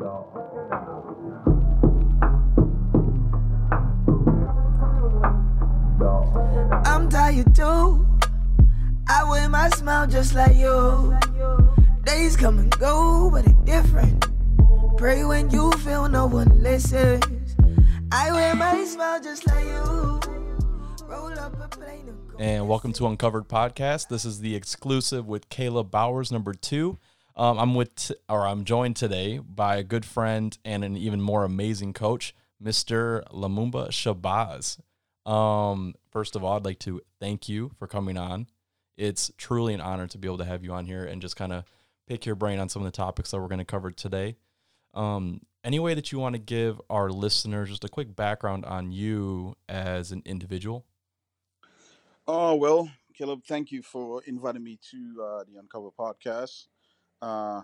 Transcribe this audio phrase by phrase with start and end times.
[0.00, 0.14] I'm
[7.10, 8.06] tired too.
[9.08, 11.18] I wear my smile just like you.
[12.04, 14.24] Days come and go, but it's different.
[14.96, 17.56] Pray when you feel no one listens.
[18.12, 20.20] I wear my smile just like you.
[22.38, 24.06] And welcome to Uncovered Podcast.
[24.10, 26.98] This is the exclusive with Caleb Bowers, number two.
[27.38, 31.44] Um, I'm with, or I'm joined today by a good friend and an even more
[31.44, 33.22] amazing coach, Mr.
[33.32, 34.80] Lumumba Shabazz.
[35.30, 38.48] Um, first of all, I'd like to thank you for coming on.
[38.96, 41.52] It's truly an honor to be able to have you on here and just kind
[41.52, 41.62] of
[42.08, 44.34] pick your brain on some of the topics that we're going to cover today.
[44.92, 48.90] Um, any way that you want to give our listeners just a quick background on
[48.90, 50.86] you as an individual?
[52.26, 56.66] Oh well, Caleb, thank you for inviting me to uh, the Uncover podcast.
[57.20, 57.62] Uh,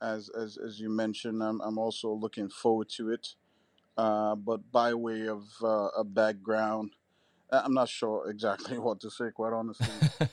[0.00, 3.34] as as as you mentioned, I'm I'm also looking forward to it.
[3.96, 6.92] Uh, but by way of uh, a background,
[7.50, 9.30] I'm not sure exactly what to say.
[9.30, 9.86] Quite honestly,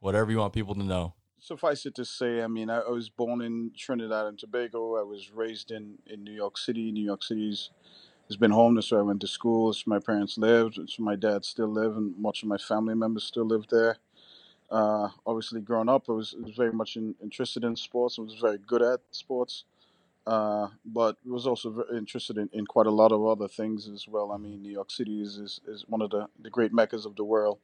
[0.00, 1.14] Whatever you want people to know.
[1.38, 4.96] suffice it to say, I mean, I, I was born in Trinidad and Tobago.
[4.96, 6.90] I was raised in in New York City.
[6.90, 7.70] New York City's
[8.28, 8.74] has been home.
[8.74, 9.70] That's where I went to school.
[9.70, 10.78] It's where my parents lived.
[10.78, 13.98] It's where my dad still live, and much of my family members still live there.
[14.70, 18.18] Uh, obviously, growing up, I was, was very much in, interested in sports.
[18.18, 19.64] I was very good at sports,
[20.26, 24.08] uh, but was also very interested in, in quite a lot of other things as
[24.08, 24.32] well.
[24.32, 27.16] I mean, New York City is, is, is one of the, the great meccas of
[27.16, 27.58] the world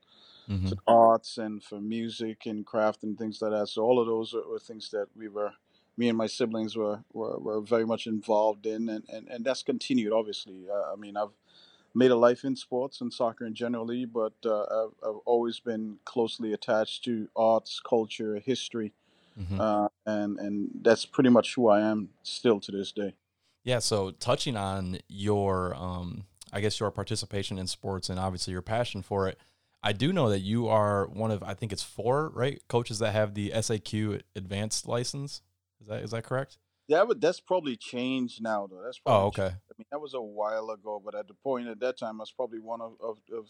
[0.48, 0.70] Mhm.
[0.70, 3.68] for arts and for music and craft and things like that.
[3.68, 5.52] So all of those were, were things that we were,
[5.96, 9.62] me and my siblings were, were, were very much involved in, and, and, and that's
[9.62, 10.12] continued.
[10.12, 11.30] Obviously, uh, I mean, I've
[11.94, 15.98] made a life in sports and soccer in generally, but uh, I've, I've always been
[16.04, 18.92] closely attached to arts, culture, history,
[19.38, 19.58] Mhm.
[19.60, 23.14] uh, and and that's pretty much who I am still to this day.
[23.64, 28.62] Yeah, so touching on your um I guess your participation in sports and obviously your
[28.62, 29.38] passion for it.
[29.82, 32.60] I do know that you are one of I think it's four, right?
[32.68, 35.40] Coaches that have the SAQ advanced license.
[35.80, 36.58] Is that is that correct?
[36.88, 38.82] Yeah, but that's probably changed now, though.
[38.84, 39.54] That's Oh, probably okay.
[39.56, 42.22] I mean, that was a while ago, but at the point at that time, I
[42.22, 43.46] was probably one of, of, of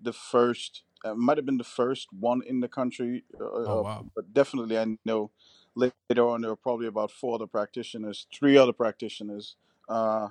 [0.00, 3.24] the first, uh, might have been the first one in the country.
[3.40, 4.06] Uh, Oh, uh, wow.
[4.14, 5.30] But definitely, I know
[5.74, 9.56] later on, there were probably about four other practitioners, three other practitioners
[9.88, 10.28] uh,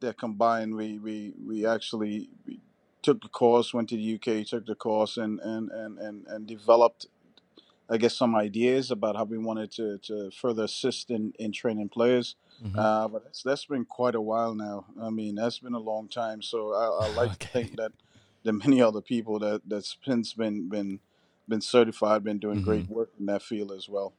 [0.00, 0.74] that combined.
[0.76, 2.60] We, we, we actually we
[3.02, 6.46] took the course, went to the UK, took the course, and, and, and, and, and
[6.46, 7.06] developed,
[7.90, 11.88] I guess, some ideas about how we wanted to, to further assist in, in training
[11.88, 12.36] players.
[12.64, 12.78] Mhm.
[12.78, 14.84] Uh, but that's, that's been quite a while now.
[15.00, 16.40] I mean, that's been a long time.
[16.42, 17.92] So I, I like to think that
[18.44, 21.00] the many other people that that's since been been
[21.48, 22.94] been certified, been doing great Mm-hmm.
[22.94, 24.12] work in that field as well.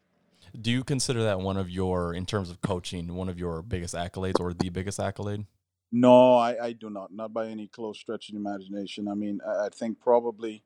[0.59, 3.95] Do you consider that one of your in terms of coaching, one of your biggest
[3.95, 5.45] accolades or the biggest accolade?
[5.93, 9.07] No, I, I do not, not by any close stretch of the imagination.
[9.07, 10.63] I mean, I, I think probably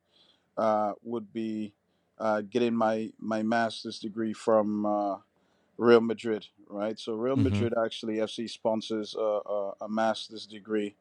[0.57, 1.73] uh, would be
[2.17, 5.17] uh, getting my my master's degree from uh,
[5.77, 6.97] Real Madrid, right?
[6.99, 7.43] So Real Mhm.
[7.43, 10.95] Madrid actually FC sponsors a, a, master's degree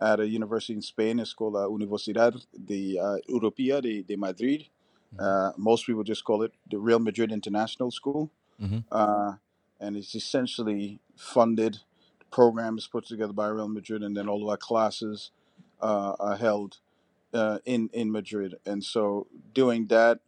[0.00, 1.18] at a university in Spain.
[1.20, 4.66] It's called uh, Universidad de uh, Europea de, de Madrid.
[5.14, 5.20] Mhm.
[5.20, 8.30] Uh, most people just call it the Real Madrid International School.
[8.60, 8.84] Mhm.
[8.90, 9.34] Uh,
[9.80, 11.80] and it's essentially funded.
[12.18, 15.30] The program is put together by Real Madrid, and then all of our classes
[15.82, 16.78] uh, are held
[17.34, 18.54] uh, in in Madrid.
[18.64, 20.20] And so, doing that,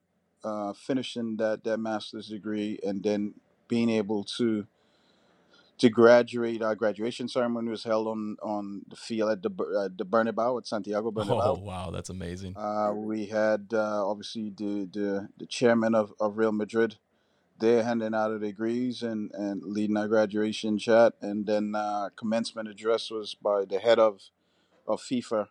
[0.47, 3.35] uh, finishing that that master's degree, and then
[3.69, 4.67] being able to
[5.79, 6.63] to graduate.
[6.63, 10.67] Our graduation ceremony was held on on the field at the uh, the Bernabeu at
[10.67, 11.59] Santiago Bernabeu.
[11.59, 12.57] Oh, wow, that's amazing.
[12.57, 16.97] Uh, we had uh, obviously the, the the chairman of, of Real Madrid
[17.59, 22.69] there handing out the degrees and, and leading our graduation chat, and then uh, commencement
[22.69, 24.21] address was by the head of
[24.87, 25.47] of FIFA, uh,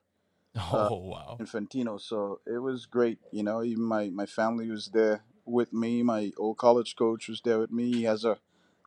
[0.72, 1.42] Oh, wow.
[1.42, 2.00] Infantino.
[2.00, 3.20] So it was great.
[3.32, 6.04] You know, even my, my family was there with me.
[6.04, 7.92] My old college coach was there with me.
[7.92, 8.38] He has a,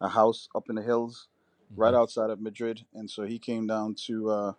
[0.01, 1.29] a house up in the hills
[1.77, 1.99] right Mhm.
[1.99, 4.53] outside of Madrid, and so he came down to uh,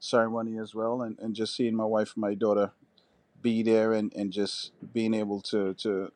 [0.00, 2.72] ceremony as well, and, and just seeing my wife and my daughter
[3.42, 6.12] be there, and, and just being able to to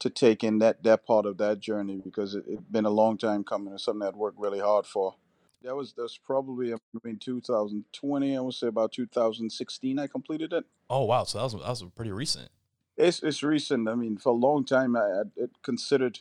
[0.00, 3.18] to take in that that part of that journey because it, it's been a long
[3.18, 5.16] time coming and something I'd worked really hard for.
[5.62, 6.72] That was that's probably
[7.04, 8.36] in 2020.
[8.36, 9.98] I would say about 2016.
[9.98, 10.64] I completed it.
[10.88, 11.24] Oh, wow.
[11.24, 12.48] So that was that was pretty recent.
[12.96, 13.88] It's it's recent.
[13.88, 15.22] I mean, for a long time, I
[15.62, 16.20] considered.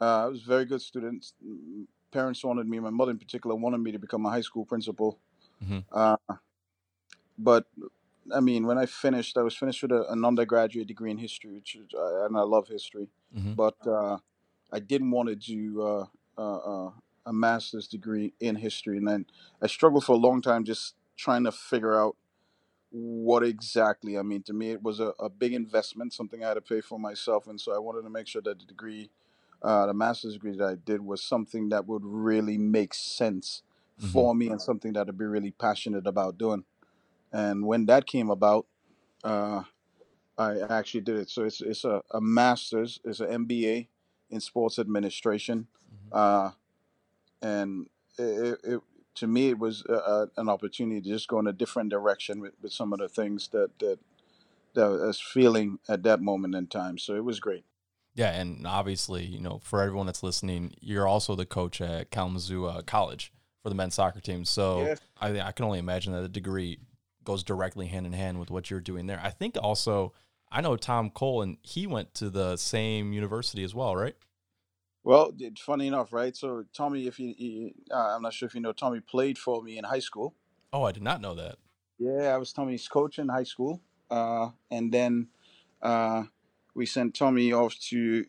[0.00, 1.32] Uh, I was a very good student.
[2.10, 2.80] Parents wanted me.
[2.80, 5.18] My mother, in particular, wanted me to become a high school principal.
[5.64, 5.84] Mhm.
[5.92, 6.16] Uh,
[7.38, 7.66] but
[8.34, 11.52] I mean, when I finished, I was finished with a, an undergraduate degree in history,
[11.52, 13.08] which is, uh, and I love history.
[13.36, 13.54] Mhm.
[13.54, 14.18] But uh,
[14.72, 16.06] I didn't want to do uh,
[16.36, 16.56] uh,
[16.86, 16.90] uh,
[17.26, 19.26] a master's degree in history, and then
[19.62, 22.16] I struggled for a long time just trying to figure out
[22.90, 24.18] what exactly.
[24.18, 26.80] I mean, to me, it was a, a big investment, something I had to pay
[26.80, 29.10] for myself, and so I wanted to make sure that the degree,
[29.62, 33.62] uh, the master's degree that I did, was something that would really make sense
[33.98, 36.64] hmm for me and something that I'd be really passionate about doing.
[37.32, 38.66] And when that came about,
[39.24, 39.62] uh,
[40.36, 41.30] I actually did it.
[41.30, 43.88] So it's it's a, a master's, it's an MBA
[44.30, 46.50] in sports administration, hmm uh,
[47.44, 47.86] and
[48.18, 48.80] it, it,
[49.16, 52.40] to me it was a, a, an opportunity to just go in a different direction
[52.40, 53.98] with, with some of the things that that
[54.74, 56.98] that I was feeling at that moment in time.
[56.98, 57.64] So it was great.
[58.16, 62.66] Yeah, and obviously, you know, for everyone that's listening, you're also the coach at Kalamazoo
[62.66, 63.32] uh, College
[63.62, 64.44] for the men's soccer team.
[64.44, 65.00] So Yes.
[65.20, 66.78] I, I can only imagine that the degree
[67.24, 69.20] goes directly hand in hand with what you're doing there.
[69.22, 70.12] I think also,
[70.50, 74.14] I know Tom Cole, and he went to the same university as well, right?
[75.04, 76.34] Well, it- funny enough, right?
[76.36, 79.62] So Tommy, if you, you uh, I'm not sure if you know, Tommy played for
[79.62, 80.34] me in high school.
[80.72, 81.56] Oh, I did not know that.
[81.98, 83.80] Yeah, I was Tommy's coach in high school,
[84.10, 85.28] uh, and then
[85.80, 86.24] uh,
[86.74, 88.24] we sent Tommy off to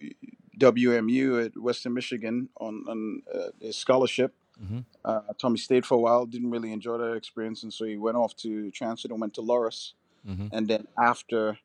[0.59, 4.33] WMU at Western Michigan on, on uh, his scholarship.
[4.59, 7.97] hmm Uh, Tommy stayed for a while, didn't really enjoy that experience, and so he
[7.97, 9.93] went off to transfer and went to Loras.
[10.25, 11.57] hmm And then after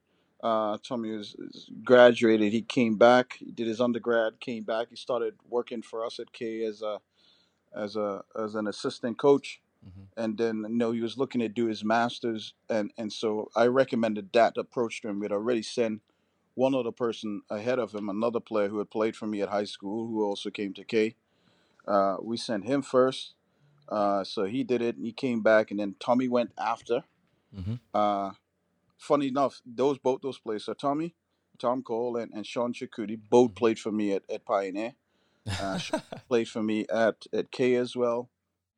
[0.42, 3.36] uh, Tommy was was graduated, he came back.
[3.38, 4.88] He did his undergrad, came back.
[4.90, 7.00] He started working for us at K as a
[7.74, 9.60] as a as an assistant coach.
[9.82, 12.54] Hmm and then you know he was looking to do his masters.
[12.68, 15.20] And and so i recommended that approach to him.
[15.20, 16.02] We'd already sent
[16.54, 19.64] one other person ahead of him another player who had played for me at high
[19.64, 21.14] school who also came to k.
[21.86, 23.34] Uh, we sent him first.
[23.88, 24.96] Uh, so he did it.
[24.96, 25.70] And he came back.
[25.70, 27.04] And then tommy went after.
[27.54, 28.32] Hmm uh,
[29.00, 31.14] funny enough those both those players so tommy
[31.58, 33.56] tom cole and, and sean Chakudi both Mhm.
[33.56, 34.94] played for me at, at pioneer
[35.60, 35.78] uh,
[36.28, 38.28] played for me at, at k as well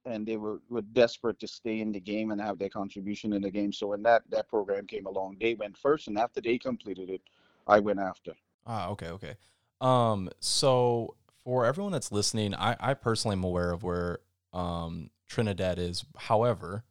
[0.05, 3.43] and they were, were desperate to stay in the game and have their contribution in
[3.43, 3.73] the game.
[3.73, 7.21] So when that that program came along, they went first, and after they completed it,
[7.69, 8.33] I went after.
[8.67, 9.37] Ah, okay, okay.
[9.81, 11.15] Um, so
[11.45, 14.19] for everyone that's listening, I, I personally am aware of where
[14.53, 16.05] um Trinidad is.
[16.17, 16.83] However,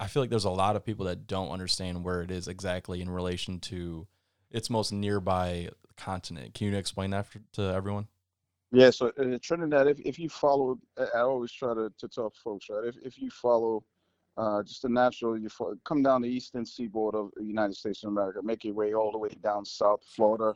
[0.00, 3.00] I feel like there's a lot of people that don't understand where it is exactly
[3.00, 4.06] in relation to
[4.50, 6.54] its most nearby continent.
[6.54, 8.06] Can you explain that for, to everyone?
[8.70, 12.66] Yeah, so uh, Trinidad, if, if you follow, I always try to, to tell folks,
[12.68, 12.84] right?
[12.84, 13.82] If, if you follow
[14.36, 15.48] uh, just the natural, you
[15.84, 19.10] come down the eastern seaboard of the United States of America, make your way all
[19.10, 20.54] the way down south Florida,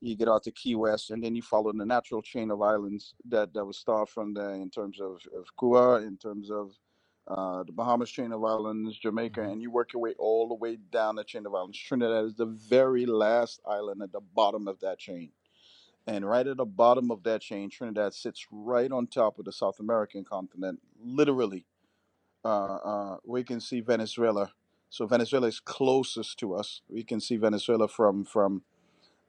[0.00, 3.14] you get out to Key West, and then you follow the natural chain of islands
[3.28, 6.72] that, that would start from there in terms of, of Cuba, in terms of
[7.28, 9.52] uh, the Bahamas chain of islands, Jamaica, Mhm.
[9.52, 11.78] and you work your way all the way down the chain of islands.
[11.78, 15.30] Trinidad is the very last island at the bottom of that chain.
[16.06, 19.52] And right at the bottom of that chain, Trinidad sits right on top of the
[19.52, 20.80] South American continent.
[21.00, 21.64] Literally,
[22.44, 24.52] uh, uh, we can see Venezuela.
[24.90, 26.82] So Venezuela is closest to us.
[26.88, 28.64] We can see Venezuela from from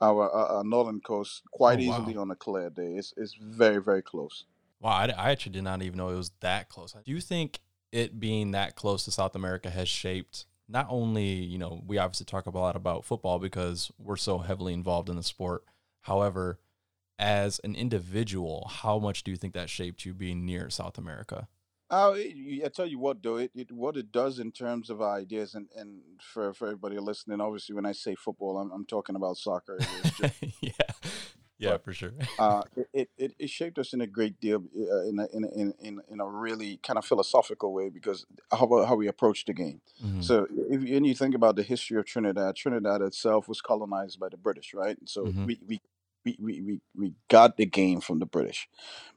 [0.01, 2.21] our, uh, uh, northern coast quite Oh, easily wow.
[2.23, 2.95] on a clear day.
[2.95, 4.45] It's it's very very close.
[4.81, 6.93] Wow, I, I actually did not even know it was that close.
[6.93, 7.61] Do you think
[7.93, 12.25] it being that close to South America has shaped not only, you know, we obviously
[12.25, 15.63] talk a lot about football because we're so heavily involved in the sport.
[16.01, 16.59] However,
[17.19, 21.47] as an individual, how much do you think that shaped you being near South America?
[21.91, 24.99] Oh, it, I tell you what, though, it, it what it does in terms of
[24.99, 29.15] ideas, and, and for, for everybody listening, obviously, when I say football, I'm, I'm talking
[29.15, 29.77] about soccer.
[30.03, 30.71] It's just, yeah.
[31.57, 32.13] Yeah, but for sure.
[32.37, 35.73] uh, it, it, it shaped us in a great deal, uh, in, a, in, a,
[35.87, 39.81] in, in a really kind of philosophical way, because how how we approach the game.
[39.99, 43.61] Mhm, So, if you- and you think about the history of Trinidad, Trinidad itself was
[43.61, 44.97] colonized by the British, right?
[45.05, 45.45] So Mhm.
[45.45, 45.81] we, we,
[46.25, 48.67] we, we, we, we got the game from the British,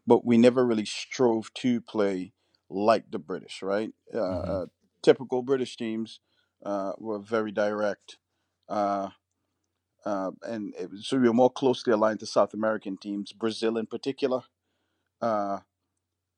[0.06, 2.32] but we never really strove to play
[2.68, 3.92] like the British, right?
[4.14, 4.60] Uh, Mhm.
[4.62, 4.66] uh,
[5.02, 6.20] typical British teams
[6.64, 8.18] uh, were very direct.
[8.68, 9.10] Uh,
[10.06, 13.78] uh, and it was, so we were more closely aligned to South American teams, Brazil
[13.78, 14.42] in particular.
[15.20, 15.60] Uh,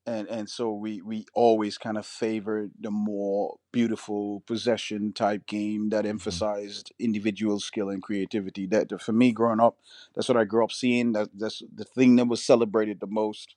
[0.05, 5.89] and and so we we always kind of favored the more beautiful possession type game
[5.89, 6.09] that Mhm.
[6.09, 9.77] emphasized individual skill and creativity that for me growing up
[10.15, 13.55] that's what i grew up seeing that that's the thing that was celebrated the most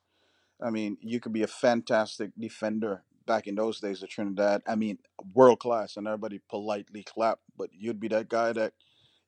[0.61, 4.75] i mean you could be a fantastic defender back in those days of trinidad i
[4.75, 4.97] mean
[5.33, 8.73] world class and everybody politely clapped but you'd be that guy that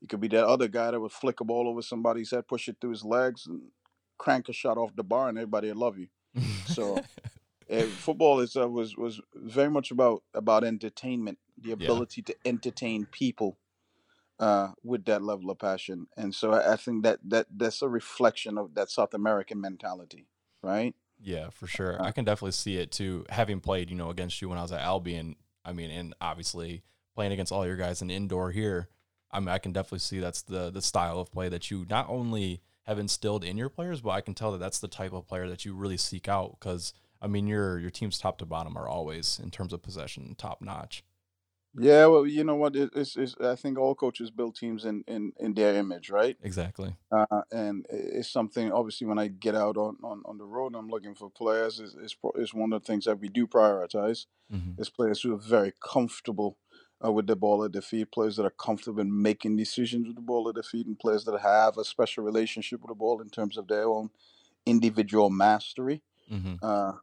[0.01, 2.67] you could be that other guy that would flick a ball over somebody's head push
[2.67, 3.61] it through his legs and
[4.17, 6.07] crank a shot off the bar and everybody would love you
[6.67, 7.01] so
[7.71, 11.73] uh, football is uh, was was very much about about entertainment, the yeah.
[11.73, 13.57] ability to entertain people
[14.39, 17.89] uh, with that level of passion, and so I, I think that that that's a
[17.89, 20.27] reflection of that South American mentality,
[20.61, 20.95] right?
[21.21, 22.01] Yeah, for sure.
[22.01, 23.25] I can definitely see it too.
[23.29, 26.83] Having played, you know, against you when I was at Albion, I mean, and obviously
[27.15, 28.89] playing against all your guys in indoor here,
[29.35, 32.07] I mean, I can definitely see that's the the style of play that you not
[32.09, 35.27] only have instilled in your players, but I can tell that that's the type of
[35.27, 38.77] player that you really seek out because I mean, your your teams top to bottom
[38.77, 41.03] are always in terms of possession top notch.
[41.77, 42.75] Yeah, well, you know what?
[42.75, 46.37] It, it's, it's, I think all coaches build teams in, in, in their image, right?
[46.41, 46.95] Exactly.
[47.11, 50.77] Uh, and it's something, obviously, when I get out on, on, on the road, and
[50.77, 51.81] I'm looking for players.
[51.81, 54.25] It's, it's, it's one of the things that we do prioritize.
[54.53, 54.79] Mm-hmm.
[54.79, 56.57] Is players who are very comfortable
[57.03, 60.15] uh, with the ball at their feet, players that are comfortable in making decisions with
[60.15, 63.21] the ball at their feet, and players that have a special relationship with the ball
[63.21, 64.09] in terms of their own
[64.65, 66.01] individual mastery.
[66.31, 66.55] Mm-hmm.
[66.61, 66.93] Uh,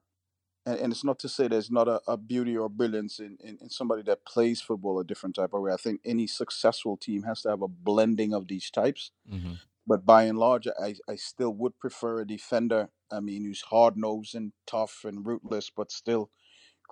[0.65, 3.59] and, and it's not to say there's not a, a beauty or brilliance in, in,
[3.61, 5.73] in somebody that plays football a different type of way.
[5.73, 9.11] I think any successful team has to have a blending of these types.
[9.31, 9.55] Mm-hmm.
[9.87, 12.91] But by and large, I, I still would prefer a defender.
[13.11, 16.31] I mean, who's hard nosed and tough and rootless, but still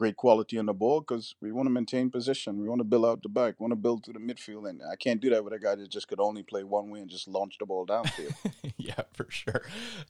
[0.00, 2.58] great quality on the ball because we want to maintain position.
[2.58, 3.56] We want to build out the back.
[3.58, 4.66] We want to build through the midfield.
[4.66, 7.00] And I can't do that with a guy that just could only play one way
[7.00, 8.34] and just launch the ball downfield.
[8.78, 9.60] yeah, for sure.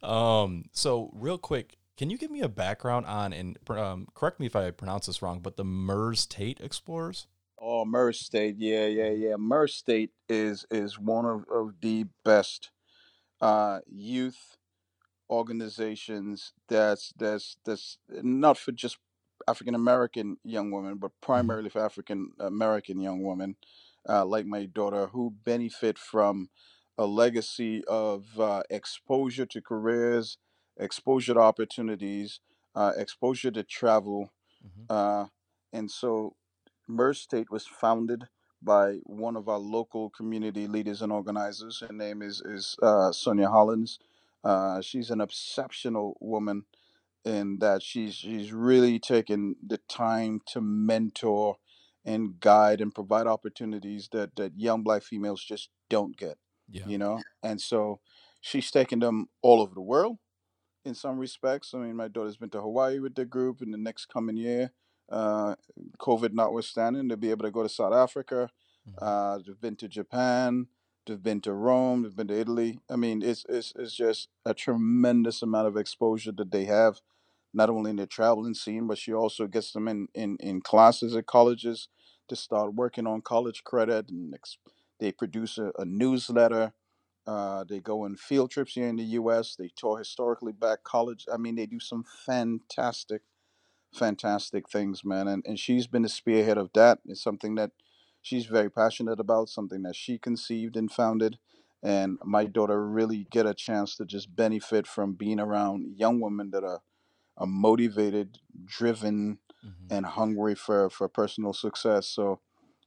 [0.00, 4.46] Um, so, real quick, can you give me a background on, and um, correct me
[4.46, 7.26] if I pronounce this wrong, but the Merze Tate Explorers?
[7.58, 9.36] Oh, Merze Tate, yeah, yeah, yeah.
[9.36, 12.70] Merze Tate is is one of, of the best
[13.40, 14.56] uh, youth
[15.28, 18.98] organizations that's that's that's not for just
[19.48, 23.56] African American young women, but primarily for African American young women,
[24.08, 26.50] uh, like my daughter, who benefit from
[26.98, 30.38] a legacy of uh, exposure to careers,
[30.78, 32.40] exposure to opportunities,
[32.74, 34.30] uh, exposure to travel,
[34.64, 34.86] Mhm.
[34.90, 35.26] uh,
[35.72, 36.36] and so
[36.88, 38.28] Merze Tate was founded
[38.62, 41.80] by one of our local community leaders and organizers.
[41.80, 43.98] Her name is is uh, Sonya Hollins.
[44.44, 46.64] Uh, she's an exceptional woman
[47.24, 51.56] in that she's she's really taken the time to mentor
[52.04, 56.86] and guide and provide opportunities that that young black females just don't get Yeah.
[56.86, 58.00] you know and so
[58.40, 60.18] she's taken them all over the world
[60.84, 63.78] in some respects i mean my daughter's been to hawaii with the group in the
[63.78, 64.72] next coming year
[65.10, 65.56] uh,
[65.98, 68.48] covid notwithstanding they'll be able to go to south africa
[68.88, 68.94] Mhm.
[69.02, 70.66] uh, they've been to japan
[71.10, 74.54] they've been to rome they've been to italy i mean it's, it's, it's just a
[74.54, 77.00] tremendous amount of exposure that they have
[77.54, 81.16] not only in their traveling scene but she also gets them in, in, in classes
[81.16, 81.88] at colleges
[82.28, 84.58] to start working on college credit and ex-
[85.00, 86.72] they produce a, a newsletter
[87.26, 89.56] uh, they go on field trips here in the U.S.
[89.56, 91.26] They tour historically back college.
[91.32, 93.22] I mean, they do some fantastic,
[93.94, 95.28] fantastic things, man.
[95.28, 97.00] And and she's been the spearhead of that.
[97.06, 97.72] It's something that
[98.22, 99.48] she's very passionate about.
[99.48, 101.38] Something that she conceived and founded.
[101.82, 106.50] And my daughter really get a chance to just benefit from being around young women
[106.50, 106.82] that are,
[107.38, 109.86] are motivated, driven, Mhm.
[109.90, 112.06] and hungry for for personal success.
[112.06, 112.40] So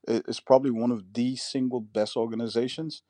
[0.07, 3.03] it, it's probably one of the single best organizations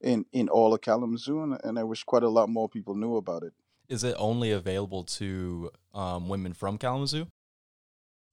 [0.00, 3.16] in in all of Kalamazoo, and, and I wish quite a lot more people knew
[3.16, 3.52] about it.
[3.88, 7.26] Is it only available to um, women from Kalamazoo?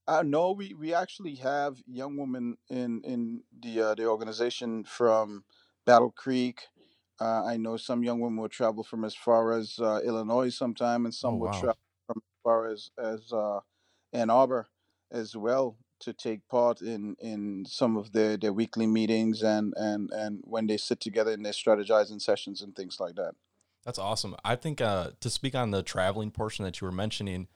[0.08, 5.44] Uh, no, we, we actually have young women in in the uh, the organization from
[5.86, 6.62] Battle Creek.
[7.20, 11.06] Uh, I know some young women will travel from as far as uh, Illinois sometime,
[11.06, 11.60] and some Oh, will wow.
[11.60, 13.60] travel from as far as as uh,
[14.14, 14.68] Ann Arbor
[15.12, 20.12] as well to take part in, in some of their, their weekly meetings and, and,
[20.12, 23.34] and when they sit together in their strategizing sessions and things like that.
[23.84, 24.36] That's awesome.
[24.44, 27.48] I think uh, to speak on the traveling portion that you were mentioning,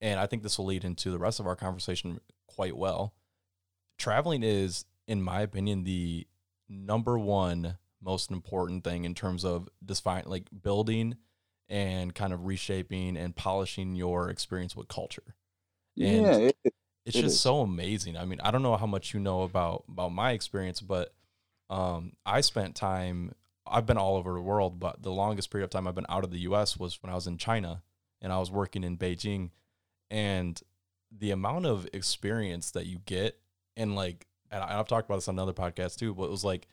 [0.00, 3.14] and I think this will lead into the rest of our conversation quite well.
[3.98, 6.26] Traveling is, in my opinion, the
[6.68, 11.16] number one most important thing in terms of define like building
[11.68, 15.34] and kind of reshaping and polishing your experience with culture.
[16.00, 16.74] And yeah, it, it-
[17.04, 17.40] it's It just is.
[17.40, 18.16] so amazing.
[18.16, 21.14] I mean, I don't know how much you know about about my experience, but
[21.70, 23.32] um, I spent time.
[23.66, 26.24] I've been all over the world, but the longest period of time I've been out
[26.24, 26.76] of the U.S.
[26.76, 27.82] was when I was in China,
[28.20, 29.50] and I was working in Beijing,
[30.10, 30.60] and
[31.16, 33.38] the amount of experience that you get,
[33.76, 36.68] and like, and I've talked about this on another podcast too, but it was like,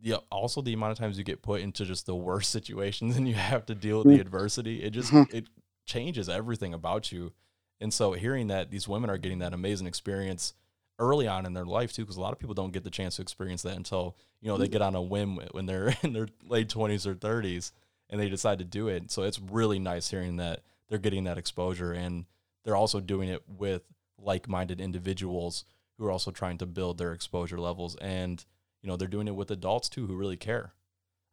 [0.00, 3.26] yeah, also the amount of times you get put into just the worst situations and
[3.28, 4.20] you have to deal with the Mm.
[4.20, 4.82] adversity.
[4.82, 5.32] It just Mhm.
[5.32, 5.48] it
[5.86, 7.32] changes everything about you.
[7.80, 10.54] And so hearing that these women are getting that amazing experience
[10.98, 13.16] early on in their life too, because a lot of people don't get the chance
[13.16, 16.28] to experience that until you know they get on a whim when they're in their
[16.46, 17.72] late twenties or thirties
[18.10, 19.10] and they decide to do it.
[19.10, 22.26] So it's really nice hearing that they're getting that exposure and
[22.64, 23.82] they're also doing it with
[24.18, 25.64] like-minded individuals
[25.98, 28.44] who are also trying to build their exposure levels and
[28.82, 30.74] you know they're doing it with adults too who really care.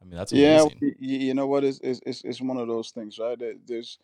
[0.02, 0.82] I mean that's yeah, amazing.
[0.82, 3.38] y- y- you know what is it's, it's one of those things, right?
[3.38, 4.00] There- There's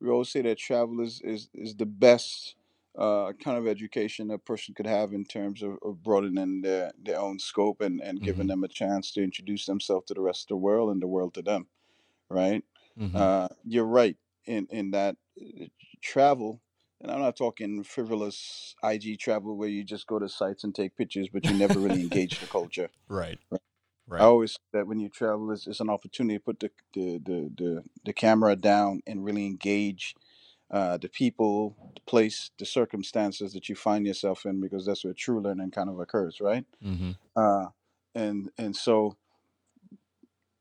[0.00, 2.56] we always say that travel is is, is the best
[2.98, 7.20] uh, kind of education a person could have in terms of, of broadening their, their
[7.20, 8.48] own scope and, and giving Mm-hmm.
[8.48, 11.34] them a chance to introduce themselves to the rest of the world and the world
[11.34, 11.68] to them,
[12.30, 12.64] right?
[12.98, 13.26] Mm-hmm.
[13.26, 14.16] Uh, you're right
[14.46, 15.66] in in that uh,
[16.02, 16.62] travel,
[17.00, 20.96] and I'm not talking frivolous IG travel where you just go to sites and take
[20.96, 22.88] pictures, but you never really engage the culture.
[23.08, 23.38] right.
[23.50, 23.60] Right.
[24.08, 24.22] Right.
[24.22, 27.18] I always say that when you travel, it's, it's an opportunity to put the the,
[27.24, 30.14] the the the camera down and really engage
[30.70, 35.12] uh, the people, the place, the circumstances that you find yourself in, because that's where
[35.12, 36.64] true learning kind of occurs, right?
[36.84, 37.12] mm-hmm.
[37.34, 37.70] Uh,
[38.14, 39.16] and and so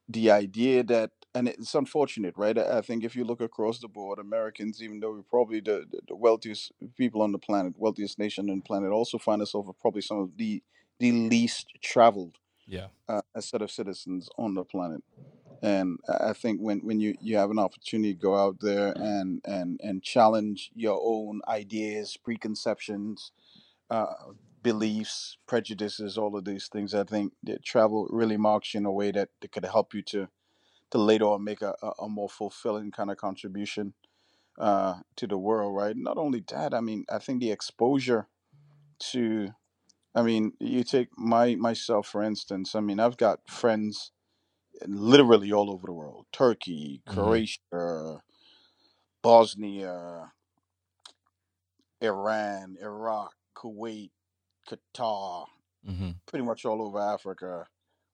[0.09, 2.57] the idea that and it's unfortunate right?
[2.57, 5.85] I I think if you look across the board americans even though we're probably the,
[5.91, 9.67] the, the wealthiest people on the planet wealthiest nation on the planet also find ourselves
[9.67, 10.63] with probably some of the
[10.99, 12.37] the least traveled
[12.67, 12.87] Yeah.
[13.09, 15.03] uh, a set of citizens on the planet.
[15.61, 18.89] And i I think when when you you have an opportunity to go out there
[19.13, 23.17] and and and challenge your own ideas preconceptions
[23.89, 24.13] uh,
[24.63, 28.91] beliefs prejudices all of these things i think that travel really marks you in a
[28.91, 30.27] way that, that could help you to
[30.91, 33.93] to later on make a, a, more fulfilling kind of contribution
[34.59, 35.95] uh, to the world, right?
[35.97, 38.27] Not only that, I mean, I think the exposure
[39.11, 39.49] to,
[40.15, 42.75] I mean, you take my myself for instance.
[42.75, 44.11] I mean, I've got friends
[44.87, 47.13] literally all over the world: Turkey, Mhm.
[47.13, 48.21] Croatia,
[49.23, 50.31] Bosnia,
[52.01, 54.11] Iran, Iraq, Kuwait,
[54.69, 55.47] Qatar,
[55.87, 56.11] Mm-hmm.
[56.27, 57.67] pretty much all over Africa,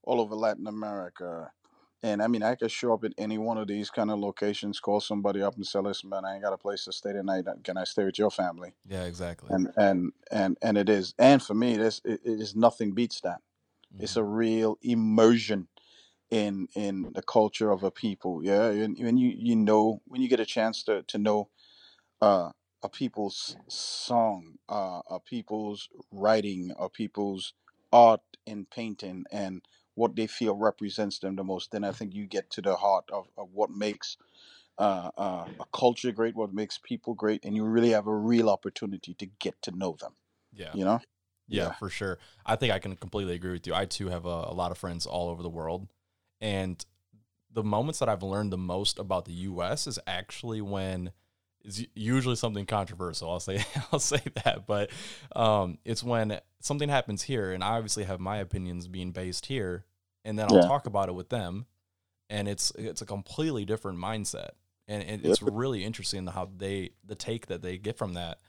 [0.04, 1.52] all over Latin America.
[2.04, 4.80] And I mean, I could show up at any one of these kind of locations,
[4.80, 7.46] call somebody up and say, "Listen, man, I ain't got a place to stay tonight.
[7.64, 9.04] Can I stay with your family?" Yeah.
[9.06, 9.50] Exactly.
[9.52, 11.14] And and and and it is.
[11.20, 13.42] And for me, this it, it is nothing beats that.
[14.00, 14.22] It's Mhm.
[14.22, 15.68] a real immersion
[16.32, 18.44] in in the culture of a people.
[18.44, 21.50] Yeah, and when you you know when you get a chance to to know
[22.22, 22.52] uh,
[22.84, 27.54] a people's song, uh, a people's writing, a people's
[27.92, 29.62] art and painting, and
[30.02, 33.06] what they feel represents them the most, then I think you get to the heart
[33.14, 34.18] of, of what makes
[34.80, 38.50] uh, uh, a culture great, what makes people great, and you really have a real
[38.50, 40.14] opportunity to get to know them.
[40.52, 40.72] yeah.
[40.74, 41.00] You know?
[41.48, 41.74] Yeah, Yeah.
[41.74, 42.18] for sure.
[42.46, 43.76] I think I can completely agree with you.
[43.76, 45.88] I too have a, a lot of friends all over the world.
[46.40, 46.84] And
[47.54, 51.12] the moments that I've learned the most about the US is actually when
[51.64, 53.30] it's usually something controversial.
[53.30, 54.90] I'll say I'll say that, but
[55.36, 59.86] um, it's when something happens here, and I obviously have my opinions being based here,
[60.26, 60.68] and then I'll Yeah.
[60.68, 61.66] talk about it with them,
[62.30, 64.52] and it's it's a completely different mindset,
[64.88, 68.40] and, it's really interesting how they the take that they get from that,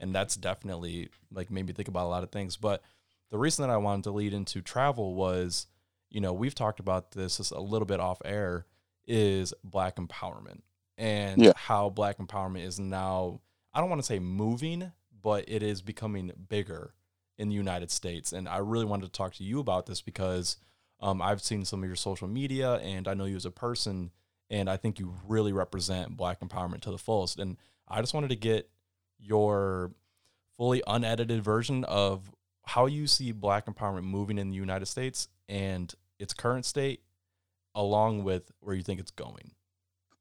[0.00, 2.56] and that's definitely like made me think about a lot of things.
[2.56, 2.82] But
[3.30, 5.66] the reason that I wanted to lead into travel was,
[6.10, 8.66] you know, we've talked about this just a little bit off air,
[9.06, 10.60] is black empowerment
[10.98, 11.52] and Yeah.
[11.54, 13.40] how black empowerment is now
[13.72, 16.94] I don't want to say moving, but it is becoming bigger
[17.38, 18.32] in the United States.
[18.32, 20.56] And I really wanted to talk to you about this because
[21.00, 24.10] um, I've seen some of your social media and I know you as a person,
[24.50, 27.38] and I think you really represent black empowerment to the fullest.
[27.38, 27.56] And
[27.86, 28.70] I just wanted to get
[29.18, 29.92] your
[30.56, 32.30] fully unedited version of
[32.64, 37.02] how you see black empowerment moving in the United States and its current state,
[37.74, 39.52] along with where you think it's going.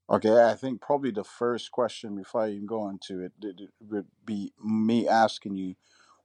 [0.09, 3.69] Okay, I think probably the first question before I even go into it, it it
[3.81, 5.75] would be me asking you,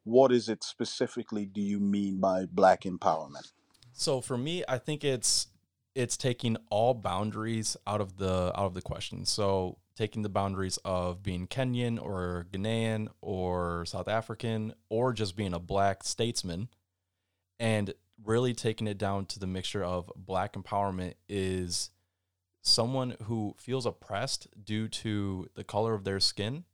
[0.04, 3.50] what is it specifically do you mean by black empowerment?
[3.92, 5.48] So for me, I think it's
[5.94, 9.24] it's taking all boundaries out of the out of the question.
[9.24, 15.52] So taking the boundaries of being Kenyan or Ghanaian or South African or just being
[15.52, 16.68] a black statesman
[17.60, 17.92] and
[18.24, 21.90] really taking it down to the mixture of black empowerment is
[22.62, 26.64] someone who feels oppressed due to the color of their skin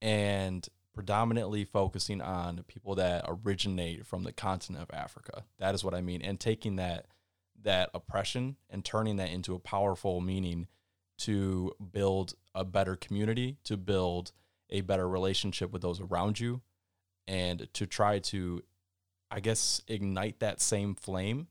[0.00, 5.44] and predominantly focusing on people that originate from the continent of Africa.
[5.58, 6.22] That is what I mean.
[6.22, 7.06] And taking that
[7.62, 10.68] that oppression and turning that into a powerful meaning
[11.18, 14.32] to build a better community, to build
[14.70, 16.62] a better relationship with those around you,
[17.28, 18.62] and to try to,
[19.30, 21.48] I guess, ignite that same flame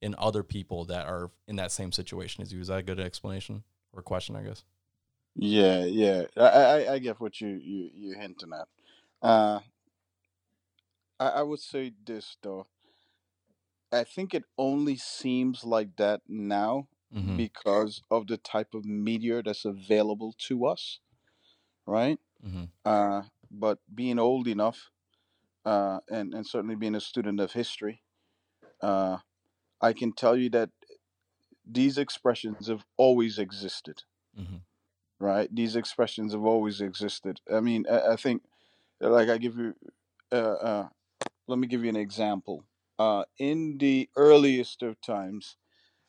[0.00, 2.60] in other people that are in that same situation as you.
[2.60, 4.62] Is that a good explanation or question, I guess?
[5.34, 8.68] Yeah, yeah, I I, I get what you you you're hinting at.
[9.24, 9.60] Uh,
[11.20, 12.66] I, I would say this though.
[13.92, 17.36] I think it only seems like that now Mm-hmm.
[17.36, 21.00] because of the type of media that's available to us,
[21.86, 22.18] right?
[22.46, 22.64] Mm-hmm.
[22.84, 24.90] Uh, but being old enough,
[25.64, 28.02] uh, and and certainly being a student of history,
[28.82, 29.18] uh,
[29.80, 30.70] I can tell you that
[31.66, 34.04] these expressions have always existed,
[34.38, 34.56] Mm-hmm.
[35.20, 35.54] right?
[35.54, 37.40] These expressions have always existed.
[37.52, 38.42] I mean, I, I think,
[39.08, 39.74] like, I give you,
[40.32, 40.88] uh, uh,
[41.46, 42.64] let me give you an example.
[42.98, 45.56] Uh, in the earliest of times,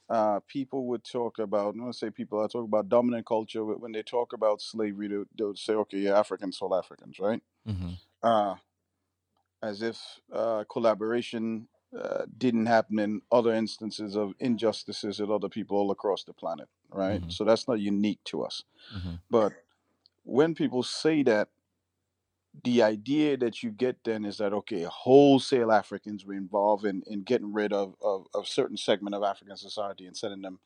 [0.10, 3.64] uh, people would talk about, I to say people, I talk about dominant culture.
[3.66, 7.42] When they talk about slavery, they, they would say, okay, yeah, Africans sold Africans, right?
[7.68, 7.94] Mm-hmm.
[8.22, 8.56] Uh,
[9.64, 10.00] as if
[10.32, 11.68] uh, collaboration
[12.00, 16.68] uh, didn't happen in other instances of injustices with other people all across the planet,
[16.90, 17.22] right?
[17.22, 17.32] Mhm.
[17.32, 18.64] So that's not unique to us.
[18.96, 19.16] Mm-hmm.
[19.30, 19.54] But
[20.24, 21.50] when people say that,
[22.64, 27.24] the idea that you get then is that okay, wholesale Africans were involved in, in
[27.24, 30.60] getting rid of, of, of certain segment of African society and sending them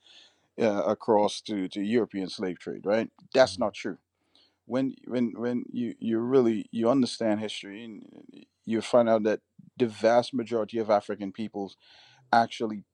[0.61, 3.11] uh, across to, to European slave trade, right?
[3.33, 3.59] That's Mhm.
[3.59, 3.99] not true.
[4.65, 9.41] When when when you, you really you understand history and you find out that
[9.77, 11.77] the vast majority of African peoples
[12.33, 12.85] actually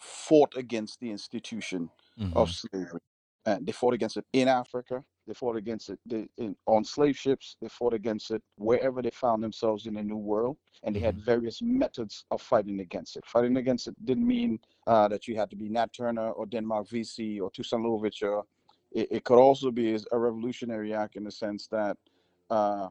[0.00, 2.30] fought against the institution Mm-hmm.
[2.32, 3.00] of slavery.
[3.46, 5.04] And they fought against it in Africa.
[5.26, 7.56] They fought against it they, in, on slave ships.
[7.60, 10.56] They fought against it wherever they found themselves in the New World.
[10.82, 13.24] And they had various methods of fighting against it.
[13.26, 16.88] Fighting against it didn't mean uh, that you had to be Nat Turner or Denmark
[16.88, 18.42] Vesey or Toussaint Louverture.
[18.92, 21.96] It, it could also be a revolutionary act in the sense that
[22.50, 22.88] uh,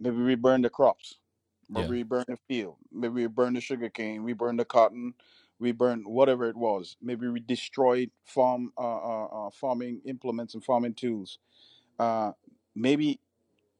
[0.00, 1.18] maybe we burn the crops,
[1.68, 1.90] maybe Yeah.
[1.90, 5.14] we burn the field, maybe we burn the sugar cane, we burn the cotton,
[5.64, 6.96] we burned whatever it was.
[7.02, 11.38] Maybe we destroyed farm uh, uh, uh, farming implements and farming tools.
[11.98, 12.32] Uh,
[12.76, 13.18] maybe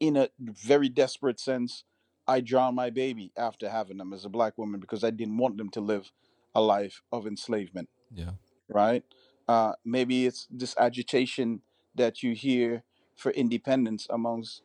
[0.01, 1.85] in a very desperate sense,
[2.27, 5.59] I drowned my baby after having them as a black woman because I didn't want
[5.59, 6.11] them to live
[6.55, 8.33] a life of enslavement Yeah.
[8.69, 9.05] right?
[9.47, 11.61] Uh, maybe it's this agitation
[11.95, 12.83] that you hear
[13.15, 14.63] for independence amongst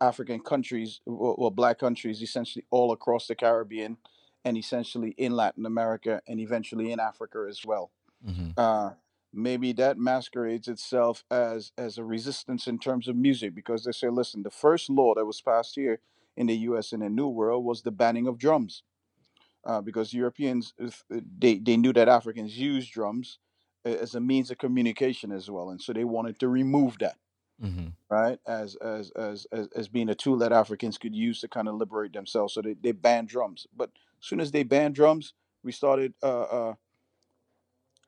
[0.00, 3.96] African countries, or, or black countries, essentially all across the Caribbean
[4.48, 7.90] and essentially in Latin America and eventually in Africa as well.
[8.26, 8.50] Mm-hmm.
[8.56, 8.92] Uh,
[9.30, 14.08] maybe that masquerades itself as as a resistance in terms of music because they say,
[14.08, 16.00] listen, the first law that was passed here
[16.34, 16.92] in the U.S.
[16.94, 18.82] in the New World was the banning of drums
[19.66, 23.38] uh, because Europeans uh, they they knew that Africans used drums
[23.84, 27.18] as a means of communication as well, and so they wanted to remove that
[27.60, 27.88] Mm-hmm.
[28.08, 31.66] right as as as as, as being a tool that Africans could use to kind
[31.66, 32.54] of liberate themselves.
[32.54, 36.42] So they, they banned drums, but as soon as they banned drums, we started uh,
[36.42, 36.74] uh,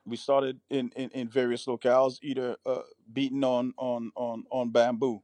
[0.05, 2.81] we started in, in, in various locales either uh,
[3.13, 5.23] beating on on on on bamboo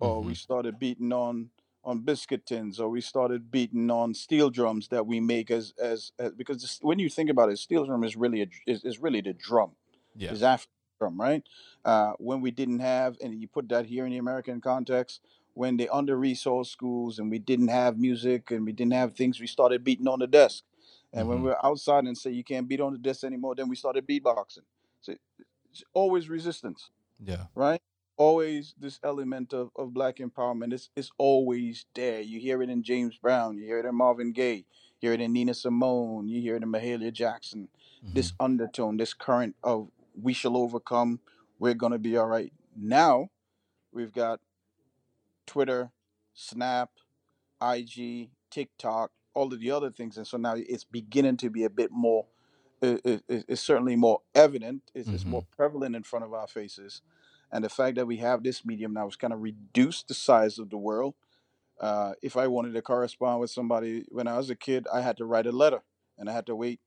[0.00, 1.50] or we started beating on
[1.84, 6.12] on biscuit tins or we started beating on steel drums that we make as as,
[6.18, 8.98] as because this, when you think about it steel drum is really a, is, is
[9.00, 9.72] really the drum
[10.14, 10.32] Yeah.
[10.32, 11.42] is African drum, right?
[11.84, 15.20] Uh, when we didn't have, and you put that here in the American context,
[15.54, 19.40] when they under resourced schools and we didn't have music and we didn't have things,
[19.40, 20.64] we started beating on the desk.
[21.12, 21.42] And when Mhm.
[21.42, 24.06] we we're outside and say you can't beat on the desk anymore, then we started
[24.06, 24.64] beatboxing.
[25.02, 25.14] So
[25.70, 26.90] it's always resistance,
[27.22, 27.46] Yeah.
[27.54, 27.82] right?
[28.16, 30.72] Always this element of, of black empowerment.
[30.72, 32.20] It's, it's always there.
[32.20, 34.64] You hear it in James Brown, you hear it in Marvin Gaye,
[35.00, 37.68] you hear it in Nina Simone, you hear it in Mahalia Jackson
[38.04, 39.88] this undertone, this current of
[40.20, 41.20] we shall overcome,
[41.58, 42.52] we're gonna be all right.
[42.76, 43.30] Now
[43.92, 44.40] we've got
[45.52, 45.90] Twitter,
[46.32, 46.90] Snap,
[47.62, 51.70] IG, TikTok, all of the other things, and so now it's beginning to be a
[51.70, 52.24] bit more.
[52.80, 54.82] It, it, it- it's certainly more evident.
[54.94, 57.02] It's, it's more prevalent in front of our faces,
[57.52, 60.58] and the fact that we have this medium now has kind of reduced the size
[60.58, 61.14] of the world.
[61.78, 65.18] Uh, if I wanted to correspond with somebody when I was a kid, I had
[65.18, 65.82] to write a letter,
[66.18, 66.80] and I had to wait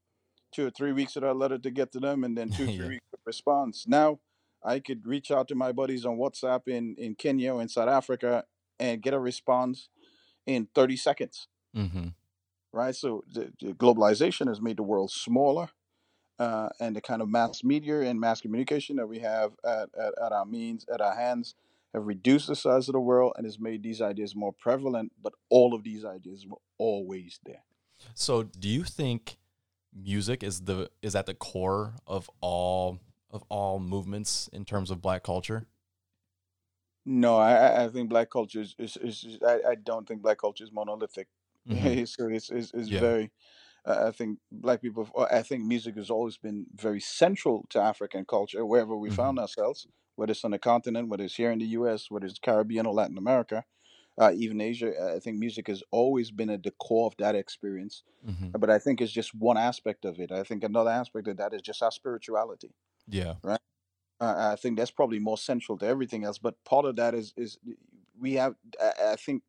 [0.52, 2.74] two or three weeks for that letter to get to them, and then two, three
[2.78, 2.88] Yeah.
[2.88, 3.86] weeks for response.
[3.88, 4.20] Now,
[4.64, 7.90] I could reach out to my buddies on WhatsApp in in Kenya or in South
[7.90, 8.46] Africa
[8.80, 9.90] and get a response
[10.46, 12.08] in 30 seconds, Mm-hmm.
[12.72, 12.96] right?
[12.96, 15.70] So the, the globalization has made the world smaller,
[16.40, 20.14] uh, and the kind of mass media and mass communication that we have at, at,
[20.24, 21.56] at our means, at our hands,
[21.94, 25.12] have reduced the size of the world and has made these ideas more prevalent.
[25.22, 27.64] But all of these ideas were always there.
[28.14, 29.38] So, do you think
[29.94, 33.00] music is the is at the core of all
[33.32, 35.66] of all movements in terms of black culture?
[37.06, 40.40] No, I, I- think black culture is, is, is, is- I, I don't think black
[40.40, 41.28] culture is monolithic.
[41.66, 42.00] Mhm.
[42.06, 43.08] so it's, it's, it's Yeah.
[43.08, 43.32] very,
[43.86, 48.26] uh, I think black people, I think music has always been very central to African
[48.26, 49.12] culture, wherever we Mhm.
[49.12, 52.40] found ourselves, whether it's on the continent, whether it's here in the US, whether it's
[52.40, 53.66] Caribbean or Latin America,
[54.20, 54.94] uh, even Asia.
[55.16, 58.04] I think music has always been at the core of that experience.
[58.22, 58.56] Mhm.
[58.58, 60.32] But I think it's just one aspect of it.
[60.32, 62.76] I think another aspect of that is just our spirituality.
[63.08, 63.36] Yeah.
[64.20, 66.38] Uh, I think that's probably more central to everything else.
[66.38, 67.58] But part of that is is
[68.20, 68.56] we have.
[68.82, 69.44] I, I think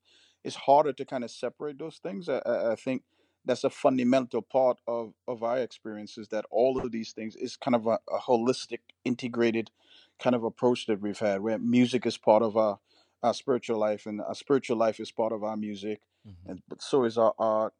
[0.45, 2.29] it's harder to kind of separate those things.
[2.29, 3.03] I, I think
[3.45, 6.29] that's a fundamental part of of our experiences.
[6.29, 9.71] That all of these things is kind of a, a holistic, integrated
[10.19, 12.79] kind of approach that we've had, where music is part of our
[13.23, 16.83] our spiritual life, and our spiritual life is part of our music, hmm and but
[16.83, 17.73] so is our art,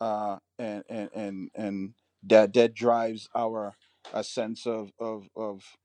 [0.00, 3.74] uh, and and and and that that drives our
[4.12, 5.76] a sense of of of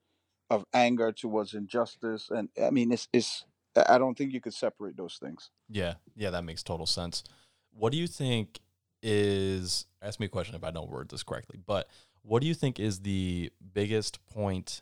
[0.51, 4.97] of anger towards injustice, and I mean, it's it's I don't think you could separate
[4.97, 5.49] those things.
[5.69, 7.23] Yeah, yeah, that makes total sense.
[7.71, 8.59] What do you think
[9.01, 9.85] is?
[10.01, 11.57] Ask me a question if I don't word this correctly.
[11.65, 11.87] But
[12.21, 14.81] what do you think is the biggest point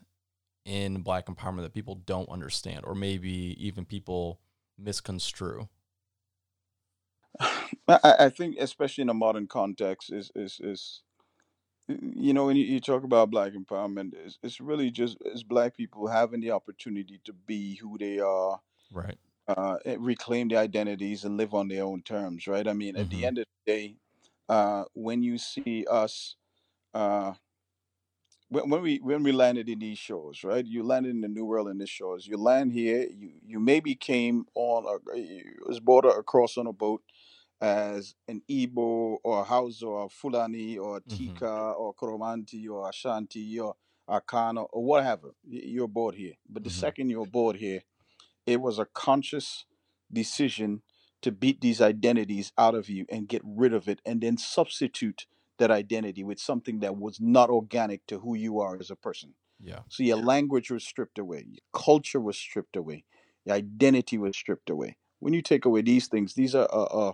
[0.65, 4.39] in Black empowerment that people don't understand, or maybe even people
[4.75, 5.69] misconstrue?
[7.39, 11.03] I I think, especially in a modern context, is is is
[11.89, 15.75] you know when you, you talk about black empowerment, it's, it's really just as black
[15.75, 19.17] people having the opportunity to be who they are, Right.
[19.47, 22.67] uh, reclaim their identities and live on their own terms, right?
[22.67, 23.97] I mean, at the hmm end of the day,
[24.49, 26.35] uh, when you see us,
[26.93, 27.33] uh,
[28.49, 30.65] when, when we when we landed in these shores, right?
[30.65, 32.27] You landed in the New World in these shores.
[32.27, 33.07] You land here.
[33.09, 37.03] You you maybe came on a was brought across on a boat
[37.61, 42.69] as an Igbo or a Hausa or a Fulani or a hmm Tika or Koromanti
[42.69, 43.75] or Ashanti or
[44.09, 45.29] Akana or whatever.
[45.43, 46.33] You're aboard here.
[46.49, 47.81] But the hmm second you're aboard here,
[48.45, 49.65] it was a conscious
[50.11, 50.81] decision
[51.21, 55.25] to beat these identities out of you and get rid of it and then substitute
[55.57, 59.33] that identity with something that was not organic to who you are as a person.
[59.59, 59.81] Yeah.
[59.89, 63.03] So your language was stripped away, your culture was stripped away,
[63.45, 64.95] your identity was stripped away.
[65.19, 67.11] When you take away these things, these are uh, uh,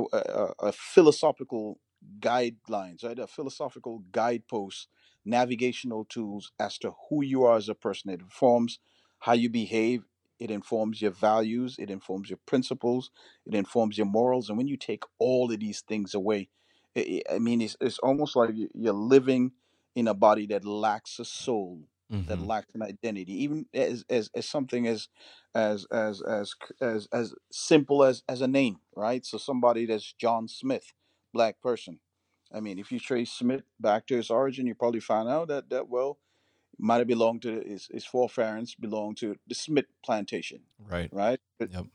[0.00, 1.78] a, a, philosophical
[2.20, 3.18] guidelines, right?
[3.18, 4.88] A philosophical guideposts,
[5.24, 8.10] navigational tools as to who you are as a person.
[8.10, 8.78] It informs
[9.20, 10.04] how you behave.
[10.38, 11.76] It informs your values.
[11.78, 13.10] It informs your principles.
[13.46, 14.48] It informs your morals.
[14.48, 16.48] And when you take all of these things away,
[16.96, 19.52] I I- mean, it's, it's almost like you- you're living
[19.94, 21.88] in a body that lacks a soul,
[22.26, 25.08] that hmm lacks an identity, even as as, as something as
[25.54, 29.24] as as as as as simple as as a name, right?
[29.26, 30.92] So somebody that's John Smith,
[31.32, 32.00] black person.
[32.52, 35.70] I mean, if you trace Smith back to his origin, you probably find out that
[35.70, 36.18] that well
[36.78, 41.12] might have belonged to his his foreparents belonged to the Smith plantation, Right.
[41.12, 41.40] right?
[41.58, 41.86] But- Yep.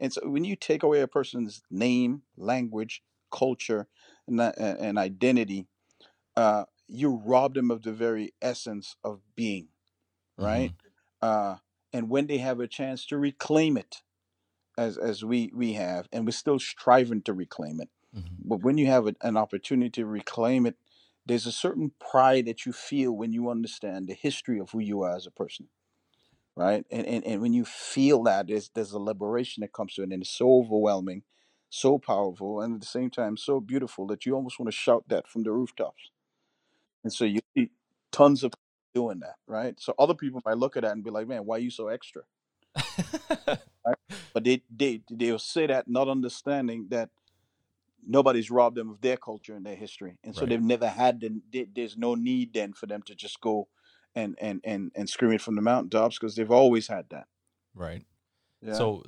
[0.00, 3.88] And so when you take away a person's name, language, culture,
[4.26, 5.66] and, and and identity,
[6.36, 9.68] uh, you rob them of the very essence of being,
[10.38, 10.74] right?
[11.22, 11.56] Uh,
[11.92, 14.02] and when they have a chance to reclaim it,
[14.78, 17.90] as as we we have, and we're still striving to reclaim it.
[18.12, 20.76] hmm But when you have a, an opportunity to reclaim it,
[21.24, 25.02] there's a certain pride that you feel when you understand the history of who you
[25.02, 25.68] are as a person,
[26.56, 26.86] right?
[26.90, 30.12] And and, and when you feel that, there's there's a liberation that comes to it,
[30.12, 31.24] and it's so overwhelming,
[31.70, 35.08] so powerful, and at the same time so beautiful that you almost want to shout
[35.08, 36.10] that from the rooftops.
[37.06, 37.70] And so you see
[38.10, 38.52] tons of
[38.96, 39.78] doing that, right?
[39.78, 41.86] So other people might look at that and be like, "Man, why are you so
[41.86, 42.22] extra?"
[43.86, 43.96] Right?
[44.34, 47.10] But they they they'll say that not understanding that
[48.04, 50.48] nobody's robbed them of their culture and their history, and so right.
[50.48, 51.20] they've never had.
[51.20, 53.68] The, they, there's no need then for them to just go
[54.16, 57.28] and and and and scream it from the mountaintops because they've always had that.
[57.76, 58.04] Right.
[58.60, 58.72] Yeah.
[58.72, 59.04] So,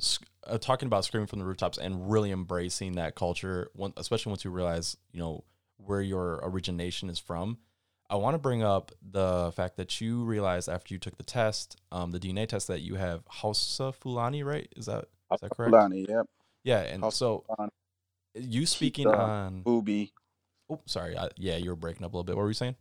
[0.47, 4.45] uh, talking about screaming from the rooftops and really embracing that culture, one, especially once
[4.45, 5.43] you realize, you know,
[5.79, 7.59] where your origination is from.
[8.11, 11.77] I want to bring up the fact that you realized after you took the test,
[11.93, 14.69] um, the DNA test, that you have Hausa Fulani, right?
[14.77, 15.71] Is that is that correct?
[15.71, 16.27] Fulani, yep.
[16.65, 17.71] Yeah, and Hausa so Fulani,
[18.35, 19.63] you speaking Kita, on.
[19.63, 20.13] Booby.
[20.71, 21.17] Oh, sorry.
[21.19, 22.37] I, yeah, you were breaking up a little bit.
[22.37, 22.77] What were you saying?